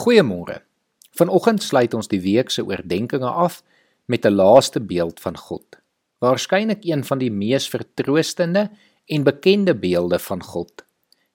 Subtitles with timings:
[0.00, 0.62] Goeiemôre.
[1.12, 3.58] Vanoggend sluit ons die week se oordeenkings af
[4.08, 5.76] met 'n laaste beeld van God.
[6.24, 8.70] Waarskynlik een van die mees vertroostende
[9.06, 10.84] en bekende beelde van God.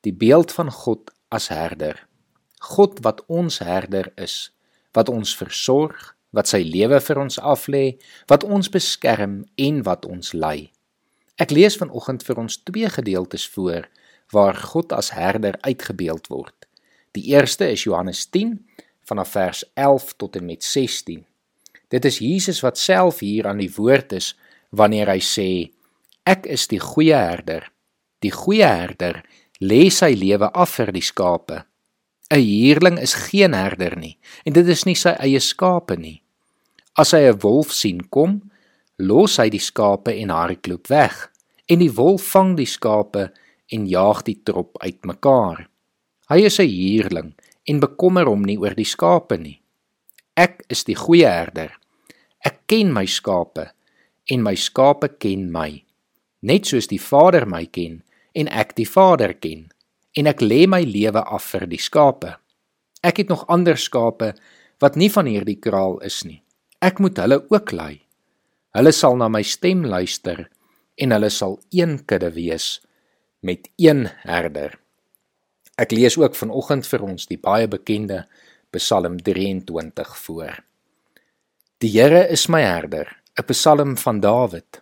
[0.00, 2.06] Die beeld van God as herder.
[2.58, 4.56] God wat ons herder is,
[4.92, 10.32] wat ons versorg, wat sy lewe vir ons aflê, wat ons beskerm en wat ons
[10.32, 10.72] lei.
[11.36, 13.88] Ek lees vanoggend vir ons twee gedeeltes voor
[14.30, 16.64] waar God as herder uitgebeeld word.
[17.14, 18.56] Die eerste is Johannes 10
[19.06, 21.24] vanaf vers 11 tot en met 16.
[21.88, 24.32] Dit is Jesus wat self hier aan die woord is
[24.74, 25.48] wanneer hy sê
[26.26, 27.68] ek is die goeie herder.
[28.24, 29.20] Die goeie herder
[29.62, 31.62] lê sy lewe af vir die skape.
[32.34, 36.22] 'n Huurling is geen herder nie en dit is nie sy eie skape nie.
[36.98, 38.50] As hy 'n wolf sien kom,
[38.98, 41.30] los hy die skape en hardloop weg
[41.68, 43.30] en die wolf vang die skape
[43.70, 45.68] en jaag die trop uitmekaar.
[46.30, 47.34] Hy is 'n huurling
[47.68, 49.60] en bekommer hom nie oor die skape nie.
[50.36, 51.76] Ek is die goeie herder.
[52.44, 53.70] Ek ken my skape
[54.32, 55.84] en my skape ken my.
[56.42, 58.02] Net soos die Vader my ken
[58.34, 59.68] en ek die Vader ken
[60.16, 62.36] en ek lê my lewe af vir die skape.
[63.02, 64.32] Ek het nog ander skape
[64.80, 66.42] wat nie van hierdie kraal is nie.
[66.80, 68.00] Ek moet hulle ook lei.
[68.74, 70.48] Hulle sal na my stem luister
[70.96, 72.80] en hulle sal een kudde wees
[73.40, 74.78] met een herder.
[75.74, 78.24] Ek lees ook vanoggend vir ons die baie bekende
[78.74, 80.60] Psalm 23 voor.
[81.82, 84.80] Die Here is my herder, 'n Psalm van Dawid.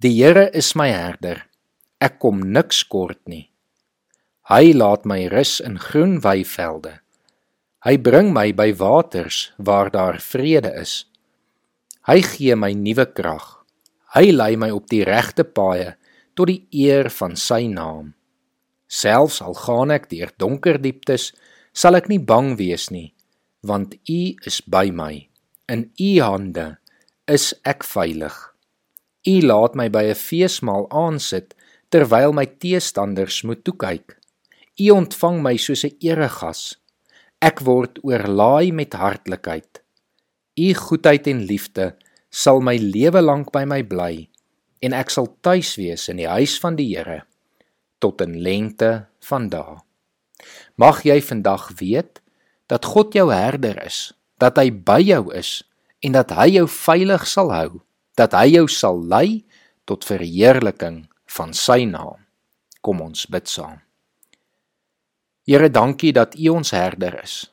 [0.00, 1.44] Die Here is my herder,
[2.00, 3.50] ek kom niks kort nie.
[4.48, 7.00] Hy laat my rus in groen weivelde.
[7.84, 11.04] Hy bring my by waters waar daar vrede is.
[12.08, 13.64] Hy gee my nuwe krag.
[14.14, 15.96] Hy lei my op die regte paaie
[16.34, 18.15] tot die eer van sy naam.
[18.86, 21.32] Selfs al gaan ek deur donker dieptes,
[21.74, 23.10] sal ek nie bang wees nie,
[23.66, 25.26] want U is by my.
[25.68, 26.76] In U hande
[27.26, 28.36] is ek veilig.
[29.26, 31.54] U laat my by 'n feesmaal aansit
[31.90, 34.14] terwyl my teestanders moet toe kyk.
[34.78, 36.78] U ontvang my soos 'n eregas.
[37.42, 39.82] Ek word oorlaai met hartlikheid.
[40.56, 41.96] U goedheid en liefde
[42.30, 44.28] sal my lewe lank by my bly
[44.80, 47.26] en ek sal tuis wees in die huis van die Here
[47.98, 49.78] tot in lengte van dae.
[50.76, 52.20] Mag jy vandag weet
[52.68, 55.62] dat God jou herder is, dat hy by jou is
[56.04, 57.70] en dat hy jou veilig sal hou,
[58.16, 59.46] dat hy jou sal lei
[59.88, 61.06] tot verheerliking
[61.36, 62.20] van sy naam.
[62.84, 63.80] Kom ons bid saam.
[65.46, 67.46] Here, dankie dat U ons herder is.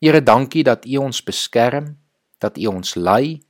[0.00, 1.96] Here, dankie dat U ons beskerm,
[2.40, 3.40] dat U ons lei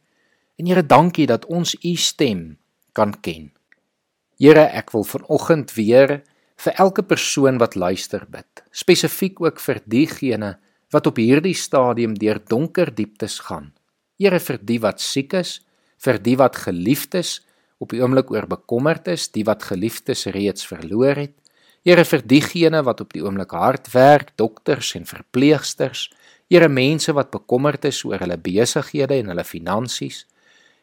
[0.58, 2.56] en Here, dankie dat ons U stem
[2.92, 3.55] kan ken.
[4.36, 6.18] Here, ek wil vanoggend weer
[6.60, 10.50] vir elke persoon wat luister bid, spesifiek ook vir diegene
[10.92, 13.70] wat op hierdie stadium deur donker dieptes gaan.
[14.20, 15.62] Here vir die wat siek is,
[16.04, 17.40] vir die wat geliefdes
[17.80, 21.34] op die oomblik oor bekommerd is, die wat geliefdes reeds verloor het.
[21.86, 26.10] Here vir diegene wat op die oomblik hard werk, dokters en verpleegsters.
[26.52, 30.26] Here mense wat bekommerd is oor hulle besighede en hulle finansies.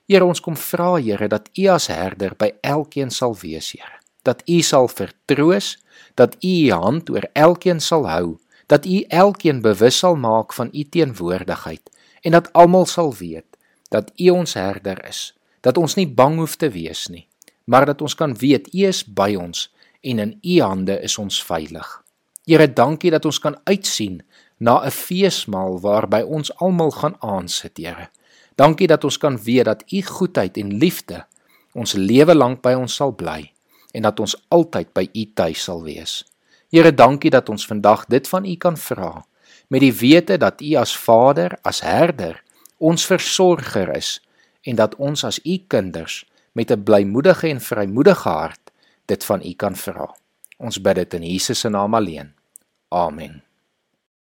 [0.08, 4.00] Here ons kom vra Here dat U as herder by elkeen sal wees, Here.
[4.24, 5.78] Dat U sal vertroos,
[6.16, 8.38] dat U U hand oor elkeen sal hou,
[8.68, 11.90] dat U elkeen bewus sal maak van U teenwoordigheid
[12.24, 13.46] en dat almal sal weet
[13.92, 17.28] dat U ons herder is, dat ons nie bang hoef te wees nie,
[17.66, 19.68] maar dat ons kan weet U is by ons
[20.02, 21.88] en in U hande is ons veilig.
[22.48, 24.22] Here, dankie dat ons kan uitsien
[24.60, 28.10] na 'n feesmaal waarby ons almal gaan aansit, Here.
[28.56, 31.26] Dankie dat ons kan weet dat u goedheid en liefde
[31.74, 33.52] ons lewe lank by ons sal bly
[33.94, 36.22] en dat ons altyd by u tuis sal wees.
[36.74, 39.26] Here, dankie dat ons vandag dit van u kan vra
[39.74, 42.44] met die wete dat u as Vader, as Herder,
[42.78, 44.20] ons versorger is
[44.62, 48.72] en dat ons as u kinders met 'n blymoedige en vrymoedige hart
[49.06, 50.16] dit van u kan vra.
[50.58, 52.34] Ons bid dit in Jesus se naam alleen.
[52.90, 53.44] Amen.